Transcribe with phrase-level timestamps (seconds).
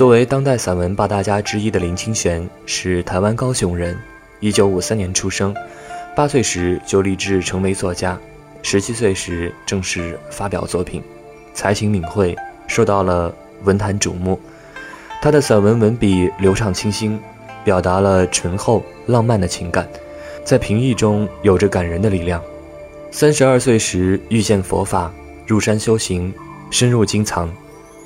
[0.00, 3.94] 作为当代散文八大家之一的林清玄是台湾高雄人，
[4.40, 5.54] 一九五三年出生，
[6.16, 8.18] 八岁时就立志成为作家，
[8.62, 11.02] 十七岁时正式发表作品，
[11.52, 12.34] 才情敏慧，
[12.66, 13.30] 受到了
[13.64, 14.40] 文坛瞩目。
[15.20, 17.20] 他的散文文笔流畅清新，
[17.62, 19.86] 表达了醇厚浪漫的情感，
[20.46, 22.42] 在平易中有着感人的力量。
[23.10, 25.12] 三十二岁时遇见佛法，
[25.46, 26.32] 入山修行，
[26.70, 27.52] 深入经藏。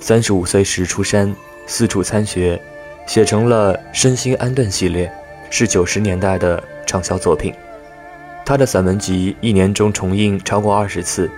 [0.01, 1.33] 三十五岁时出山。
[1.67, 2.61] 四处参学，
[3.07, 5.11] 写成了《身心安顿》系列，
[5.51, 7.55] 是九十年代的畅销作品。
[8.45, 11.31] 他的散文集一年中重印超过二十次，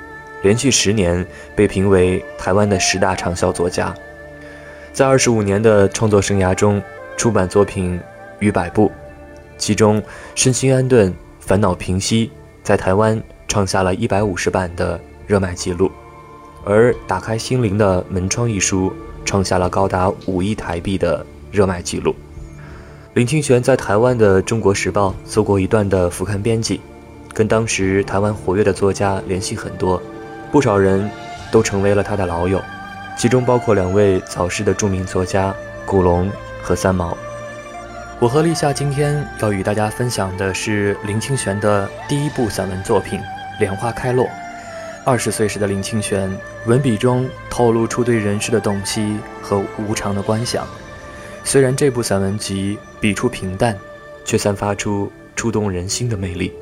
[0.43, 1.25] 连续十年
[1.55, 3.95] 被评为台湾的十大畅销作家。
[4.93, 6.83] 在二十五年的创作生涯中，
[7.17, 8.01] 出版作品
[8.41, 8.91] 逾百部，
[9.57, 10.03] 其中
[10.35, 12.27] 《身心安顿》《烦恼平息》
[12.65, 15.91] 在台湾创下了一百五十版的热卖记录，
[16.65, 18.93] 而《打开心灵的门窗》一书。
[19.27, 22.15] 创下了高达五亿台币的热卖记录。
[23.13, 26.81] 林清玄在台湾的《中国时报》做过一段的副刊编辑，
[27.35, 30.01] 跟当时台湾活跃的作家联系很多，
[30.53, 31.11] 不少人
[31.51, 32.63] 都成为了他的老友，
[33.19, 36.31] 其中包括两位早逝的著名作家古龙
[36.63, 37.17] 和三毛。
[38.19, 43.19] 我和立夏今天要与大家分享的是林清玄的第一部散文作品
[43.61, 44.25] 《莲花开落》。
[45.07, 46.29] 二十岁时的林清玄，
[46.67, 50.67] 文笔中透露出对人世的洞悉和无常的观想。
[51.45, 53.79] 虽然这部散文集笔触平淡，
[54.25, 56.53] 却散发出触动人心的魅力。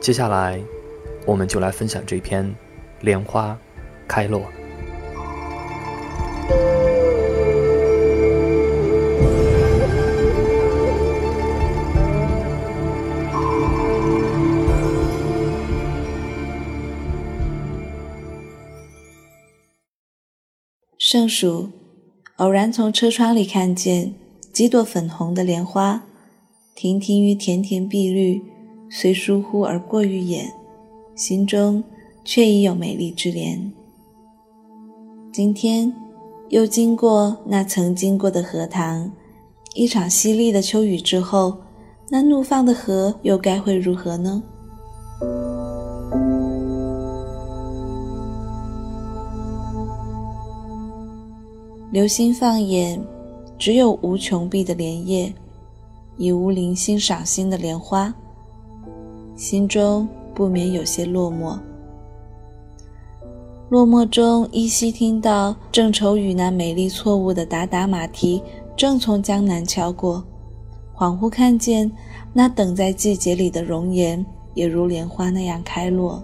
[0.00, 0.60] 接下来，
[1.24, 2.44] 我们就来分享这篇
[3.02, 3.56] 《莲花
[4.08, 4.40] 开落》。
[21.16, 21.70] 盛暑，
[22.36, 24.12] 偶然从车窗里看见
[24.52, 26.04] 几朵粉红的莲花，
[26.74, 28.42] 亭亭于甜甜碧绿，
[28.90, 30.52] 虽疏忽而过于眼，
[31.14, 31.82] 心中
[32.22, 33.72] 却已有美丽之莲。
[35.32, 35.90] 今天
[36.50, 39.10] 又经过那曾经过的荷塘，
[39.74, 41.56] 一场淅沥的秋雨之后，
[42.10, 44.42] 那怒放的河又该会如何呢？
[51.92, 53.00] 留心放眼，
[53.56, 55.32] 只有无穷碧的莲叶，
[56.16, 58.12] 已无零星赏心的莲花，
[59.36, 61.56] 心中不免有些落寞。
[63.68, 68.42] 落寞中依稀听到正愁予那美丽错误的达达马蹄
[68.76, 70.22] 正从江南敲过，
[70.94, 71.90] 恍惚看见
[72.32, 74.24] 那等在季节里的容颜，
[74.54, 76.22] 也如莲花那样开落。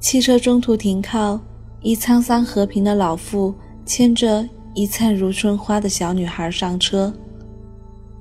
[0.00, 1.40] 汽车中途停靠。
[1.82, 3.52] 一沧桑和平的老妇
[3.84, 7.12] 牵着一灿如春花的小女孩上车，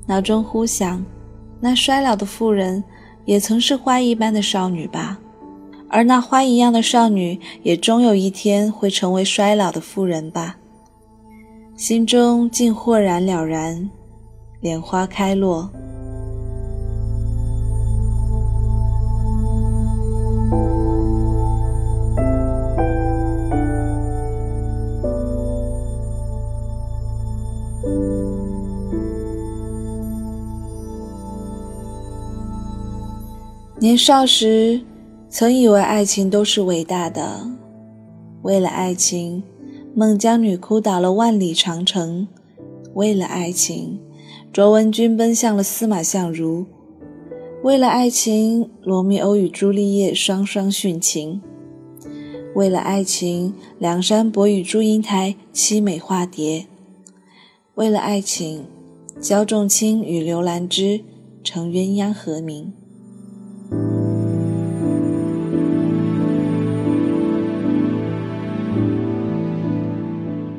[0.08, 1.06] 脑中忽想：
[1.60, 2.84] 那衰老的妇人
[3.24, 5.20] 也曾是花一般的少女吧？
[5.88, 10.58] 而那花一样的少女也终有一天会成为衰老的妇人吧？
[11.78, 13.90] 心中竟豁然了然，
[14.60, 15.70] 莲花开落。
[33.82, 34.80] 年少时，
[35.28, 37.50] 曾以为爱情都是伟大的。
[38.44, 39.42] 为了爱情，
[39.96, 42.28] 孟姜女哭倒了万里长城；
[42.94, 44.00] 为了爱情，
[44.54, 46.68] 卓文君奔向了司马相如；
[47.64, 51.42] 为了爱情，罗密欧与朱丽叶双双殉情；
[52.54, 56.68] 为了爱情，梁山伯与祝英台凄美化蝶；
[57.74, 58.64] 为了爱情，
[59.20, 61.02] 焦仲卿与刘兰芝
[61.44, 62.72] 成鸳鸯和鸣。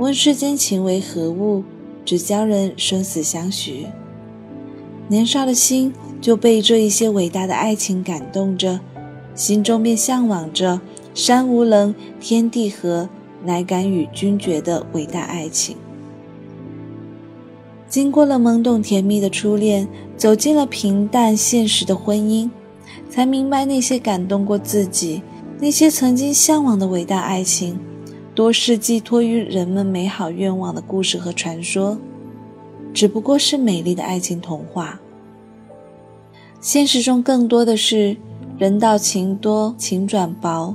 [0.03, 1.63] 问世间情为何物？
[2.05, 3.87] 只教人生死相许。
[5.07, 8.81] 年少的心就被这一些伟大的爱情感动着，
[9.37, 10.81] 心中便向往着
[11.15, 13.09] “山无棱，天地合，
[13.45, 15.77] 乃敢与君绝”的伟大爱情。
[17.89, 22.51] 经过了懵懂甜蜜的初恋，走进了平淡现实的婚姻，
[23.09, 25.23] 才明白那些感动过自己、
[25.61, 27.79] 那些曾经向往的伟大爱情，
[28.35, 31.99] 多是寄托于人们美好愿望的故事和传说，
[32.95, 35.01] 只不过是美丽的爱情童话。
[36.61, 38.17] 现实中更多的是
[38.59, 40.75] 人到情多情转薄，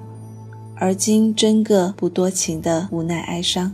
[0.75, 3.74] 而今真个不多情的无奈哀伤，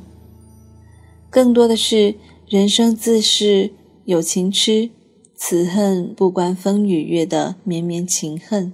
[1.29, 2.15] 更多的是。
[2.45, 3.71] 人生自是
[4.03, 4.91] 有情痴，
[5.33, 8.73] 此恨不关风雨月的绵绵情恨。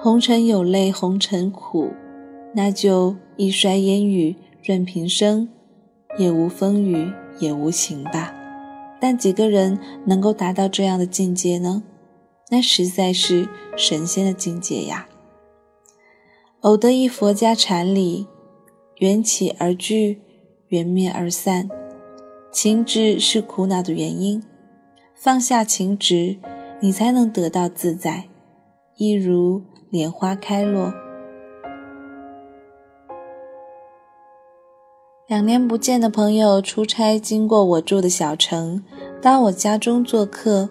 [0.00, 1.90] 红尘有泪红尘苦，
[2.54, 5.48] 那就一衰烟雨任平生，
[6.16, 8.32] 也无风雨也无晴吧。
[9.00, 11.82] 但几个人能够达到这样的境界呢？
[12.48, 15.08] 那实在是神仙的境界呀！
[16.60, 18.28] 偶得一佛家禅理，
[18.98, 20.20] 缘起而聚，
[20.68, 21.68] 缘灭而散。
[22.52, 24.40] 情执是苦恼的原因，
[25.16, 26.38] 放下情执，
[26.80, 28.26] 你才能得到自在。
[28.96, 30.92] 一如莲花开落。
[35.26, 38.82] 两年不见的朋友出差经过我住的小城，
[39.20, 40.70] 到我家中做客。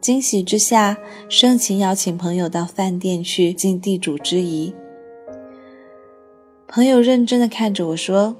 [0.00, 0.98] 惊喜之下，
[1.28, 4.74] 盛情邀请朋友到饭店去尽地主之谊。
[6.68, 8.36] 朋友认真的看着我说：“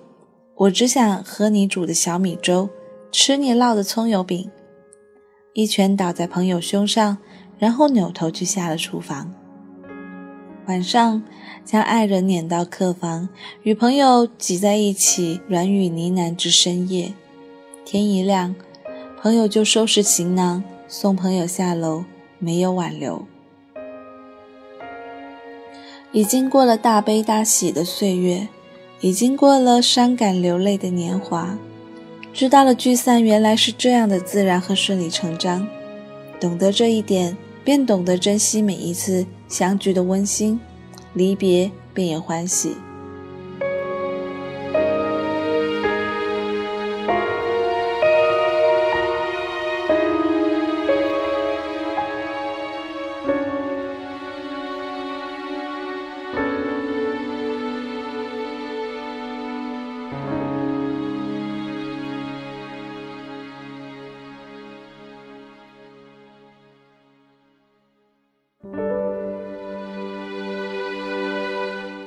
[0.56, 2.68] 我只想喝你煮的小米粥，
[3.10, 4.50] 吃你烙的葱油饼。”
[5.54, 7.16] 一拳倒在朋友胸上，
[7.58, 9.32] 然后扭头去下了厨房。
[10.66, 11.22] 晚上，
[11.64, 13.28] 将爱人撵到客房，
[13.62, 17.12] 与朋友挤在一起，软语呢喃至深夜。
[17.84, 18.54] 天一亮，
[19.20, 20.62] 朋友就收拾行囊。
[20.86, 22.04] 送朋友下楼，
[22.38, 23.26] 没有挽留。
[26.12, 28.48] 已经过了大悲大喜的岁月，
[29.00, 31.58] 已经过了伤感流泪的年华，
[32.32, 35.66] 知道了聚散原来是这样的自然和顺理成章。
[36.38, 40.58] 懂得这一点，便懂得珍惜每一次相聚的温馨，
[41.12, 42.76] 离别便也欢喜。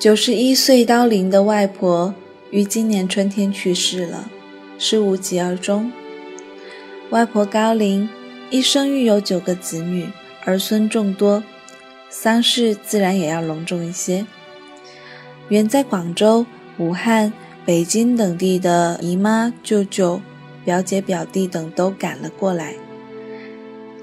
[0.07, 2.15] 九十一岁高龄的外婆
[2.49, 4.29] 于今年春天去世了，
[4.79, 5.91] 是无疾而终。
[7.09, 8.07] 外婆高龄，
[8.49, 10.07] 一生育有九个子女，
[10.45, 11.43] 儿孙众多，
[12.09, 14.25] 丧事自然也要隆重一些。
[15.49, 16.45] 远在广州、
[16.77, 17.33] 武汉、
[17.65, 20.21] 北京等地的姨妈、舅舅、
[20.63, 22.75] 表姐、表弟等都赶了过来。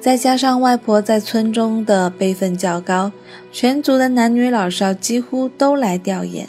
[0.05, 3.11] 再加上外婆在村中的辈分较高，
[3.51, 6.45] 全族的男女老少几乎都来吊唁，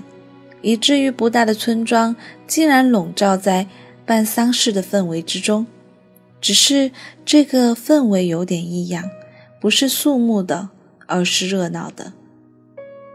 [0.61, 2.13] 以至于不大的村庄
[2.45, 3.67] 竟然笼罩在
[4.05, 5.65] 办丧事的氛围之中。
[6.41, 6.91] 只是
[7.23, 9.09] 这个氛围有点异样，
[9.61, 10.67] 不是肃穆的，
[11.05, 12.11] 而是热闹的。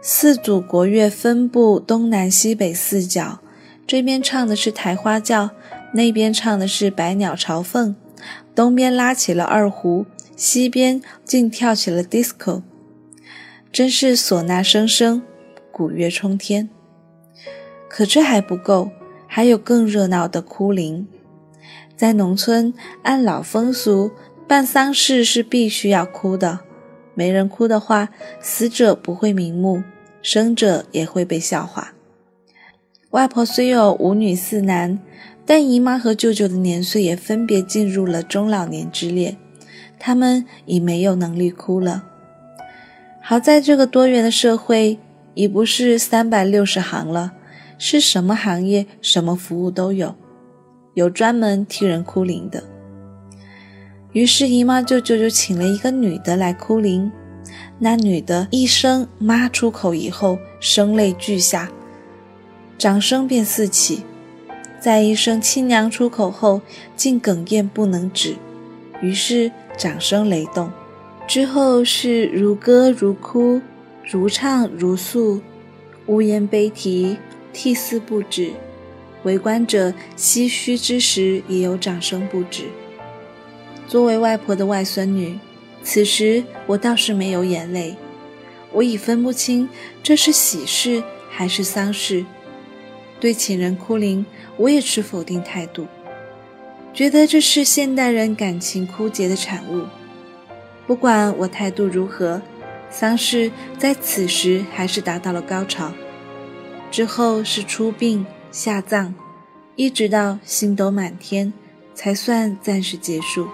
[0.01, 3.41] 四组国乐分布东南西北四角，
[3.87, 5.51] 这边唱的是抬花轿，
[5.93, 7.95] 那边唱的是百鸟朝凤，
[8.55, 10.07] 东边拉起了二胡。
[10.41, 12.63] 西边竟跳起了 disco，
[13.71, 15.21] 真是唢呐声声，
[15.71, 16.71] 鼓乐冲天。
[17.91, 18.91] 可这还不够，
[19.27, 21.07] 还有更热闹的哭灵。
[21.95, 24.13] 在农村，按老风俗，
[24.49, 26.61] 办丧事是必须要哭的。
[27.13, 28.09] 没人哭的话，
[28.41, 29.83] 死者不会瞑目，
[30.23, 31.93] 生者也会被笑话。
[33.11, 34.99] 外婆虽有五女四男，
[35.45, 39.37] 但姨妈和舅舅的年岁也分别进入了中老年之列。
[40.01, 42.05] 他们已没有能力哭了。
[43.23, 44.99] 好在这个多元的社会
[45.35, 47.33] 已不是三百六十行了，
[47.79, 50.17] 是什么行业、什么服务都有，
[50.95, 52.65] 有专门替人哭灵的。
[54.13, 57.13] 于是姨妈舅舅就请了一个女的来哭灵。
[57.79, 61.71] 那女的一声“妈”出口以后，声泪俱下，
[62.79, 64.03] 掌声便四起。
[64.81, 66.63] 在一声“亲娘”出口后，
[66.97, 68.37] 竟哽咽不能止。
[69.03, 69.53] 于是。
[69.81, 70.71] 掌声雷动，
[71.27, 73.63] 之后是如歌如哭，
[74.05, 75.41] 如唱如诉，
[76.05, 77.17] 呜咽悲啼，
[77.51, 78.53] 涕泗不止。
[79.23, 82.65] 围观者唏嘘之时，也有掌声不止。
[83.89, 85.41] 作为外婆的外孙女，
[85.83, 87.97] 此时我倒是没有眼泪，
[88.73, 89.67] 我已分不清
[90.03, 92.27] 这是喜事还是丧事。
[93.19, 94.27] 对请人哭灵，
[94.59, 95.87] 我也持否定态度，
[96.93, 99.85] 觉得这是现代人感情枯竭的产物。
[100.87, 102.43] 不管我态度如何，
[102.91, 105.93] 丧事在此时还是达到了高潮。
[106.91, 109.15] 之后是出殡、下葬，
[109.77, 111.53] 一直到星斗满天，
[111.95, 113.47] 才算暂时结束。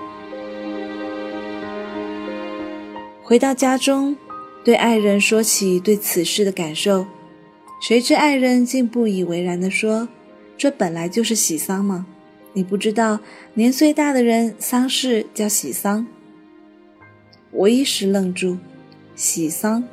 [3.23, 4.17] 回到家中，
[4.65, 7.07] 对爱人说起对此事的感受，
[7.83, 10.09] 谁知爱人竟不以为然地说
[10.57, 12.07] ：“这本来就是喜丧吗？
[12.57, 13.21] 你不知道
[13.53, 16.07] 年岁大的人丧事叫喜丧？”
[17.53, 18.57] 我一时愣住，
[19.15, 19.85] 喜丧，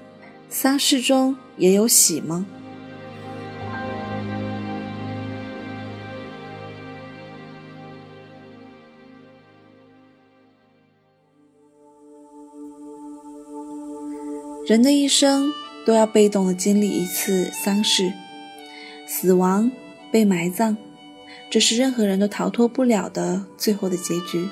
[0.48, 2.46] 丧事中也有喜吗？
[14.66, 15.52] 人的一生
[15.86, 18.14] 都要被动的经历一次丧事、
[19.06, 19.70] 死亡、
[20.10, 20.78] 被埋葬，
[21.54, 24.50] 这是任何人都逃脱不了的最后的结局。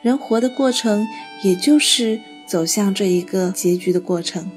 [0.00, 1.06] 人活的过程，
[1.42, 4.50] 也就是走向这一个结局的过程。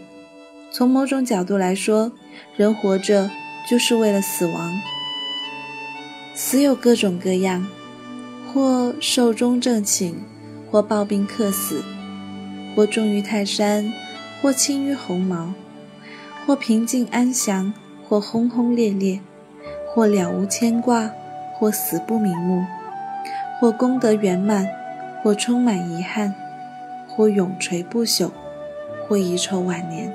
[0.71, 2.13] 从某种角度来说，
[2.55, 3.29] 人活着
[3.69, 4.71] 就是为了死亡。
[6.33, 7.67] 死有各种各样，
[8.47, 10.13] 或寿终正寝，
[10.71, 11.83] 或抱病客死，
[12.73, 13.91] 或重于泰山，
[14.41, 15.53] 或轻于鸿毛，
[16.45, 17.73] 或平静安详，
[18.07, 19.19] 或轰轰烈烈，
[19.93, 21.11] 或了无牵挂，
[21.63, 22.65] 或死不瞑目，
[23.57, 24.67] 或功德圆满。
[25.23, 26.35] 或充满遗憾，
[27.07, 28.29] 或永垂不朽，
[29.07, 30.11] 或遗臭万年。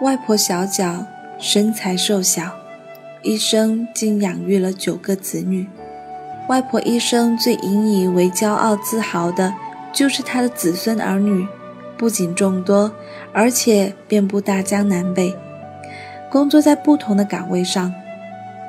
[0.00, 1.04] 外婆小脚，
[1.38, 2.52] 身材瘦小，
[3.20, 5.68] 一生竟养育了九个子女。
[6.48, 9.52] 外婆一生最引以为骄傲自豪的，
[9.92, 11.46] 就是她的子孙儿女，
[11.98, 12.90] 不仅众多，
[13.34, 15.36] 而且遍布大江南北，
[16.30, 17.92] 工作在不同的岗位上。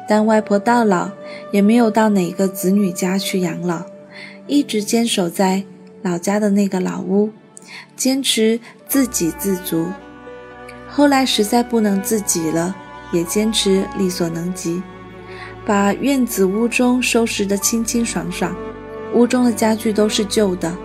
[0.08, 1.10] 但外婆到老，
[1.52, 3.84] 也没有到哪个子女家去养老。
[4.46, 5.64] 一直坚守在
[6.02, 7.32] 老家的那个老屋，
[7.96, 9.88] 坚持自给自足。
[10.88, 12.76] 后来实在不能自己了，
[13.12, 14.84] 也坚持力所能及，
[15.66, 18.56] 把院子屋中收拾得清清爽爽。
[19.14, 20.76] 屋中的家具都是旧的，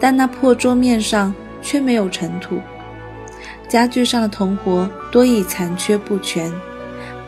[0.00, 2.58] 但那破桌面上却没有尘土。
[3.68, 6.50] 家具上的铜活多已残缺不全，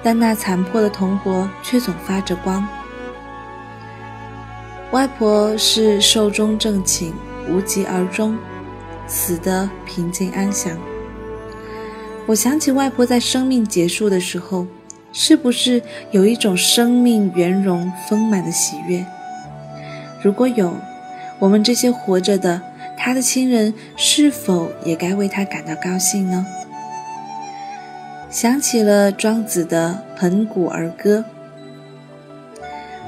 [0.07, 2.65] 但那残破的铜活却总发着光。
[4.93, 7.13] 外婆是寿终正寝，
[7.51, 8.39] 无疾而终，
[9.09, 10.79] 死得平静安详。
[12.25, 14.65] 我想起外婆在生命结束的时候，
[15.13, 15.83] 是不是
[16.13, 19.05] 有一种生命圆融丰满的喜悦？
[20.23, 20.73] 如果有，
[21.41, 22.63] 我们这些活着的，
[22.97, 26.47] 她的亲人是否也该为她感到高兴呢？
[28.37, 31.25] 想起了庄子的《盆骨儿歌》。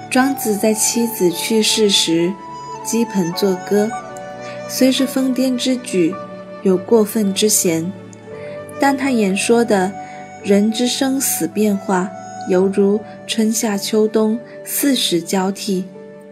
[0.09, 2.33] 庄子在妻子去世时
[2.83, 3.91] 击盆作歌，
[4.71, 6.15] 虽是疯癫之举，
[6.63, 7.93] 有过分之嫌，
[8.81, 9.93] 但他演说的
[10.43, 12.09] 人之生死变化，
[12.49, 15.85] 犹如春夏秋冬四时交替，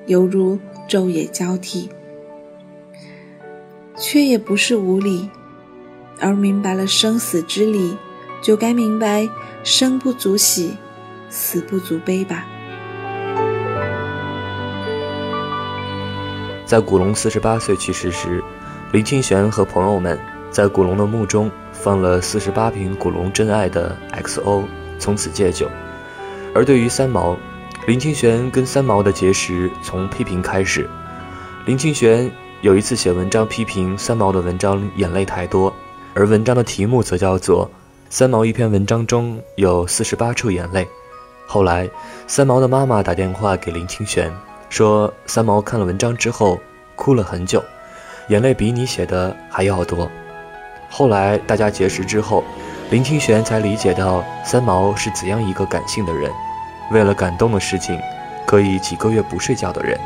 [0.07, 1.91] 犹如昼夜交替，
[3.99, 5.29] 却也不是无理。
[6.19, 7.95] 而明白了生死之理，
[8.47, 9.29] 就该明白
[9.65, 10.77] 生不足喜，
[11.29, 12.47] 死不足悲吧。
[16.65, 18.41] 在古龙四十八岁去世时，
[18.93, 20.17] 林清玄和朋友们
[20.49, 24.63] 在古龙的墓中放了四十八瓶古龙真爱的 XO，
[24.97, 25.69] 从此戒酒。
[26.55, 27.37] 而对于三毛，
[27.89, 30.89] 林清玄跟三毛的结识从批评开始。
[31.65, 35.75] 林清玄有一次写文章批评三毛的文章眼泪太多，
[36.15, 37.67] 而文章的题目则叫做
[38.09, 40.85] 《三毛一篇文章中有四十八处眼泪》。
[41.45, 41.89] 后来，
[42.29, 44.33] 三毛的妈妈打电话给林清玄。
[44.69, 46.59] 说三毛看了文章之后
[46.95, 47.63] 哭了很久，
[48.29, 50.09] 眼泪比你写的还要多。
[50.89, 52.45] 后来大家结识之后，
[52.91, 56.31] 林清玄才理解到三毛是怎样一个感性的人，
[56.93, 58.01] 为了感动的事情，
[58.47, 59.99] 可以几个月不睡觉的人。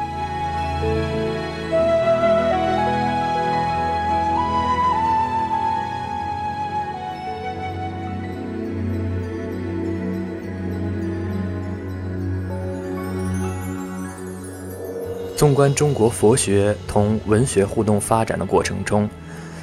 [15.41, 19.09] 纵观中国佛学同文学互动发展的过程中，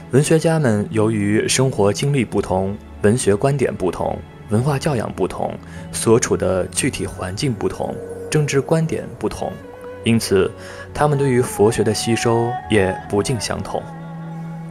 [0.09, 4.17] 文学家们由于生活经历不同、文学观点不同、
[4.49, 5.53] 文化教养不同、
[5.91, 7.95] 所处的具体环境不同、
[8.27, 9.53] 政治观点不同，
[10.03, 10.51] 因此
[10.95, 13.79] 他们对于佛学的吸收也不尽相同。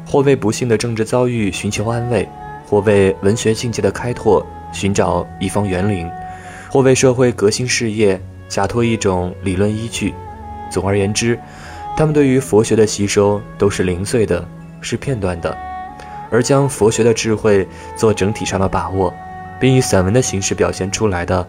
[0.04, 2.28] 或为不幸的政治遭遇寻求安慰，
[2.66, 6.10] 或为文学境界的开拓寻找一方园林，
[6.68, 10.12] 或为社会革新事业假托一种理论依据。
[10.70, 11.38] 总而言之，
[11.96, 14.46] 他们对于佛学的吸收都是零碎的。
[14.82, 15.56] 是片段的，
[16.30, 19.12] 而将佛学的智慧做整体上的把握，
[19.58, 21.44] 并以散文的形式表现出来的，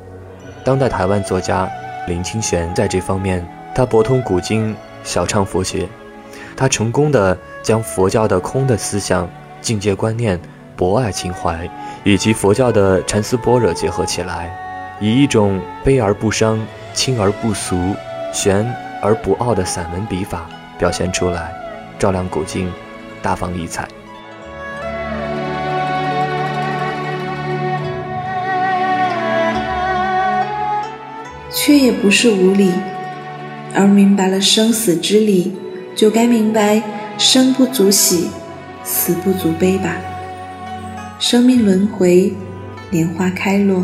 [0.64, 1.70] 当代台湾作家
[2.08, 3.46] 林清玄在这方面，
[3.76, 5.88] 他博通古今，小畅佛学，
[6.56, 9.30] 他成功的将佛教的空的思想、
[9.62, 10.40] 境界观念、
[10.76, 11.70] 博爱情怀，
[12.04, 14.58] 以及佛教的禅思般若结合起来，
[15.00, 16.60] 以一种悲而不伤、
[16.94, 17.94] 轻而不俗、
[18.34, 18.66] 玄
[19.01, 21.54] 而不傲的散文笔法表现出来，
[22.00, 22.72] 照亮古今。
[23.20, 23.86] 大放异彩，
[31.51, 32.72] 却也不是无理。
[33.75, 35.51] 而明白了生死之理，
[35.96, 36.82] 就该明白
[37.18, 38.30] 生不足喜，
[38.84, 39.96] 死不足悲吧。
[41.20, 42.32] 生命轮回，
[42.92, 43.84] 莲花开落。